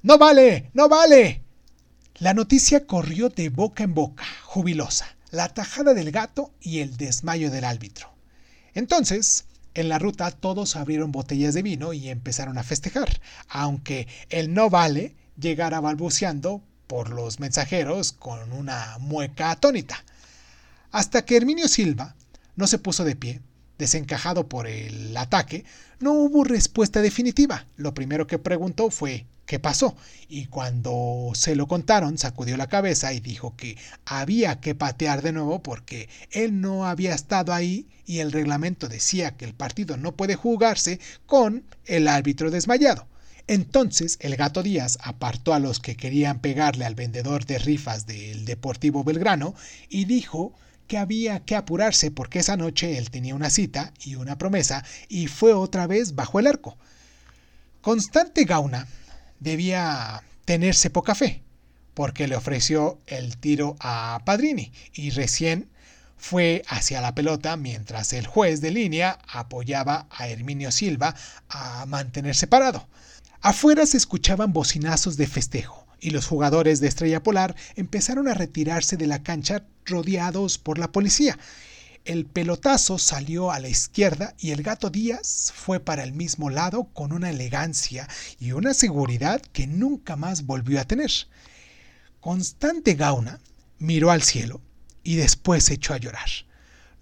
¡No 0.03 0.17
vale! 0.17 0.69
¡No 0.73 0.87
vale! 0.87 1.41
La 2.15 2.33
noticia 2.33 2.85
corrió 2.85 3.29
de 3.29 3.49
boca 3.49 3.83
en 3.83 3.93
boca, 3.93 4.23
jubilosa 4.43 5.14
la 5.31 5.49
tajada 5.49 5.93
del 5.93 6.11
gato 6.11 6.53
y 6.61 6.79
el 6.79 6.97
desmayo 6.97 7.51
del 7.51 7.65
árbitro. 7.65 8.13
Entonces, 8.73 9.45
en 9.73 9.89
la 9.89 9.99
ruta 9.99 10.31
todos 10.31 10.75
abrieron 10.75 11.11
botellas 11.11 11.53
de 11.53 11.61
vino 11.61 11.93
y 11.93 12.09
empezaron 12.09 12.57
a 12.57 12.63
festejar, 12.63 13.21
aunque 13.49 14.07
el 14.29 14.53
no 14.53 14.69
vale 14.69 15.15
llegara 15.37 15.79
balbuceando 15.79 16.63
por 16.87 17.09
los 17.09 17.39
mensajeros 17.39 18.13
con 18.13 18.53
una 18.53 18.97
mueca 18.99 19.51
atónita. 19.51 20.03
Hasta 20.91 21.25
que 21.25 21.35
Herminio 21.35 21.67
Silva 21.67 22.15
no 22.55 22.67
se 22.67 22.79
puso 22.79 23.03
de 23.03 23.15
pie, 23.15 23.41
desencajado 23.77 24.47
por 24.47 24.67
el 24.67 25.15
ataque, 25.17 25.65
no 25.99 26.13
hubo 26.13 26.43
respuesta 26.43 27.01
definitiva. 27.01 27.65
Lo 27.75 27.93
primero 27.93 28.27
que 28.27 28.39
preguntó 28.39 28.89
fue 28.89 29.25
qué 29.45 29.59
pasó 29.59 29.95
y 30.27 30.47
cuando 30.47 31.31
se 31.33 31.55
lo 31.55 31.67
contaron 31.67 32.17
sacudió 32.17 32.57
la 32.57 32.67
cabeza 32.67 33.13
y 33.13 33.19
dijo 33.19 33.55
que 33.55 33.77
había 34.05 34.59
que 34.59 34.75
patear 34.75 35.21
de 35.21 35.31
nuevo 35.31 35.61
porque 35.61 36.09
él 36.31 36.61
no 36.61 36.85
había 36.85 37.13
estado 37.13 37.53
ahí 37.53 37.87
y 38.05 38.19
el 38.19 38.31
reglamento 38.31 38.87
decía 38.87 39.37
que 39.37 39.45
el 39.45 39.53
partido 39.53 39.97
no 39.97 40.15
puede 40.15 40.35
jugarse 40.35 40.99
con 41.25 41.63
el 41.85 42.07
árbitro 42.07 42.51
desmayado. 42.51 43.07
Entonces 43.47 44.17
el 44.21 44.35
gato 44.35 44.63
Díaz 44.63 44.97
apartó 45.01 45.53
a 45.53 45.59
los 45.59 45.79
que 45.79 45.95
querían 45.95 46.39
pegarle 46.39 46.85
al 46.85 46.95
vendedor 46.95 47.45
de 47.45 47.59
rifas 47.59 48.07
del 48.07 48.45
Deportivo 48.45 49.03
Belgrano 49.03 49.53
y 49.87 50.05
dijo 50.05 50.53
que 50.87 50.97
había 50.97 51.39
que 51.41 51.55
apurarse 51.55 52.11
porque 52.11 52.39
esa 52.39 52.57
noche 52.57 52.97
él 52.97 53.09
tenía 53.11 53.35
una 53.35 53.49
cita 53.49 53.93
y 54.03 54.15
una 54.15 54.37
promesa 54.37 54.83
y 55.09 55.27
fue 55.27 55.53
otra 55.53 55.85
vez 55.87 56.15
bajo 56.15 56.39
el 56.39 56.47
arco. 56.47 56.77
Constante 57.81 58.45
Gauna 58.45 58.87
debía 59.39 60.23
tenerse 60.45 60.89
poca 60.89 61.15
fe, 61.15 61.43
porque 61.93 62.27
le 62.27 62.35
ofreció 62.35 62.99
el 63.07 63.37
tiro 63.37 63.75
a 63.79 64.21
Padrini 64.25 64.71
y 64.93 65.09
recién 65.11 65.69
fue 66.17 66.63
hacia 66.67 67.01
la 67.01 67.13
pelota 67.13 67.57
mientras 67.57 68.13
el 68.13 68.25
juez 68.25 68.61
de 68.61 68.71
línea 68.71 69.19
apoyaba 69.27 70.07
a 70.09 70.27
Herminio 70.27 70.71
Silva 70.71 71.15
a 71.49 71.85
mantenerse 71.85 72.47
parado. 72.47 72.87
Afuera 73.41 73.85
se 73.85 73.97
escuchaban 73.97 74.53
bocinazos 74.53 75.17
de 75.17 75.27
festejo 75.27 75.85
y 75.99 76.11
los 76.11 76.27
jugadores 76.27 76.79
de 76.79 76.87
Estrella 76.87 77.21
Polar 77.21 77.55
empezaron 77.75 78.27
a 78.27 78.33
retirarse 78.33 78.97
de 78.97 79.07
la 79.07 79.23
cancha 79.23 79.65
rodeados 79.85 80.57
por 80.57 80.79
la 80.79 80.91
policía 80.91 81.37
el 82.05 82.25
pelotazo 82.25 82.99
salió 82.99 83.51
a 83.51 83.59
la 83.59 83.67
izquierda 83.67 84.35
y 84.37 84.51
el 84.51 84.61
gato 84.61 84.89
Díaz 84.91 85.51
fue 85.55 85.79
para 85.79 86.03
el 86.03 86.13
mismo 86.13 86.51
lado 86.51 86.85
con 86.93 87.11
una 87.11 87.31
elegancia 87.31 88.07
y 88.39 88.51
una 88.51 88.75
seguridad 88.75 89.41
que 89.41 89.65
nunca 89.65 90.15
más 90.15 90.45
volvió 90.45 90.79
a 90.79 90.85
tener. 90.85 91.11
Constante 92.21 92.93
Gauna 92.93 93.39
miró 93.79 94.11
al 94.11 94.21
cielo 94.21 94.61
y 95.03 95.15
después 95.15 95.65
se 95.65 95.73
echó 95.73 95.93
a 95.93 95.97
llorar. 95.97 96.29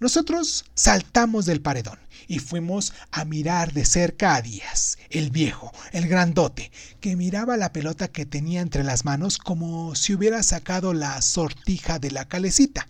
Nosotros 0.00 0.64
saltamos 0.74 1.46
del 1.46 1.60
paredón 1.60 1.98
y 2.26 2.38
fuimos 2.38 2.94
a 3.10 3.24
mirar 3.24 3.72
de 3.72 3.84
cerca 3.84 4.34
a 4.34 4.42
Díaz, 4.42 4.98
el 5.10 5.30
viejo, 5.30 5.72
el 5.92 6.08
grandote, 6.08 6.72
que 7.00 7.16
miraba 7.16 7.56
la 7.56 7.72
pelota 7.72 8.08
que 8.08 8.26
tenía 8.26 8.60
entre 8.60 8.84
las 8.84 9.04
manos 9.04 9.38
como 9.38 9.94
si 9.94 10.14
hubiera 10.14 10.42
sacado 10.42 10.94
la 10.94 11.20
sortija 11.20 11.98
de 11.98 12.10
la 12.10 12.26
calecita. 12.26 12.88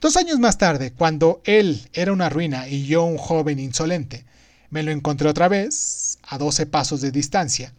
Dos 0.00 0.16
años 0.16 0.38
más 0.38 0.56
tarde, 0.56 0.92
cuando 0.92 1.42
él 1.44 1.86
era 1.92 2.14
una 2.14 2.30
ruina 2.30 2.66
y 2.66 2.86
yo 2.86 3.04
un 3.04 3.18
joven 3.18 3.58
insolente, 3.58 4.24
me 4.70 4.82
lo 4.82 4.92
encontré 4.92 5.28
otra 5.28 5.46
vez, 5.46 6.18
a 6.22 6.38
doce 6.38 6.64
pasos 6.64 7.02
de 7.02 7.10
distancia, 7.10 7.74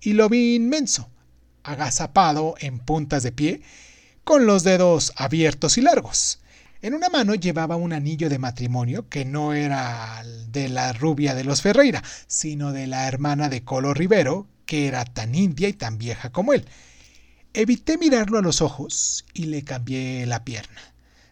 y 0.00 0.14
lo 0.14 0.28
vi 0.28 0.56
inmenso, 0.56 1.08
agazapado 1.62 2.56
en 2.58 2.80
puntas 2.80 3.22
de 3.22 3.30
pie, 3.30 3.62
con 4.24 4.46
los 4.46 4.64
dedos 4.64 5.12
abiertos 5.14 5.78
y 5.78 5.82
largos. 5.82 6.40
En 6.82 6.92
una 6.92 7.08
mano 7.08 7.36
llevaba 7.36 7.76
un 7.76 7.92
anillo 7.92 8.28
de 8.28 8.40
matrimonio 8.40 9.08
que 9.08 9.24
no 9.24 9.52
era 9.52 10.24
de 10.48 10.68
la 10.70 10.92
rubia 10.92 11.36
de 11.36 11.44
los 11.44 11.62
Ferreira, 11.62 12.02
sino 12.26 12.72
de 12.72 12.88
la 12.88 13.06
hermana 13.06 13.48
de 13.48 13.62
Colo 13.62 13.94
Rivero, 13.94 14.48
que 14.66 14.88
era 14.88 15.04
tan 15.04 15.36
india 15.36 15.68
y 15.68 15.74
tan 15.74 15.98
vieja 15.98 16.30
como 16.30 16.52
él. 16.52 16.64
Evité 17.54 17.96
mirarlo 17.96 18.38
a 18.38 18.42
los 18.42 18.60
ojos 18.60 19.24
y 19.34 19.44
le 19.44 19.62
cambié 19.62 20.26
la 20.26 20.44
pierna. 20.44 20.80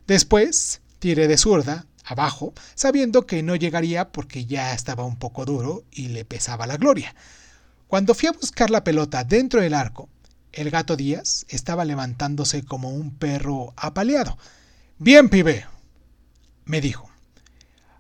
Después 0.09 0.81
tiré 1.01 1.29
de 1.29 1.37
zurda, 1.37 1.85
abajo, 2.03 2.55
sabiendo 2.75 3.27
que 3.27 3.43
no 3.43 3.57
llegaría 3.57 4.09
porque 4.09 4.47
ya 4.47 4.73
estaba 4.73 5.05
un 5.05 5.17
poco 5.17 5.45
duro 5.45 5.85
y 5.93 6.09
le 6.09 6.25
pesaba 6.25 6.67
la 6.67 6.79
gloria. 6.79 7.15
Cuando 7.89 8.15
fui 8.15 8.27
a 8.27 8.33
buscar 8.33 8.71
la 8.71 8.85
pelota 8.85 9.23
dentro 9.25 9.61
del 9.61 9.75
arco, 9.75 10.09
el 10.53 10.71
gato 10.71 10.97
Díaz 10.97 11.45
estaba 11.51 11.85
levantándose 11.85 12.65
como 12.65 12.89
un 12.89 13.19
perro 13.19 13.75
apaleado. 13.77 14.39
Bien, 14.97 15.29
pibe, 15.29 15.67
me 16.65 16.81
dijo. 16.81 17.11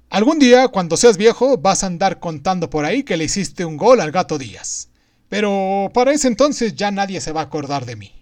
Algún 0.08 0.38
día, 0.38 0.68
cuando 0.68 0.96
seas 0.96 1.18
viejo, 1.18 1.58
vas 1.58 1.84
a 1.84 1.88
andar 1.88 2.20
contando 2.20 2.70
por 2.70 2.86
ahí 2.86 3.02
que 3.02 3.18
le 3.18 3.24
hiciste 3.24 3.66
un 3.66 3.76
gol 3.76 4.00
al 4.00 4.12
gato 4.12 4.38
Díaz. 4.38 4.88
Pero 5.28 5.90
para 5.92 6.12
ese 6.12 6.28
entonces 6.28 6.74
ya 6.74 6.90
nadie 6.90 7.20
se 7.20 7.32
va 7.32 7.42
a 7.42 7.44
acordar 7.44 7.84
de 7.84 7.96
mí. 7.96 8.18